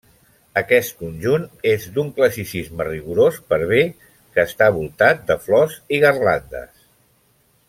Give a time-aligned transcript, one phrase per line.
[0.59, 6.79] Aquest conjunt és d'un classicisme rigorós per bé que està voltat de flors i garlandes.